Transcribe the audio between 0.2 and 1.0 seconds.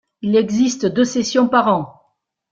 Il existe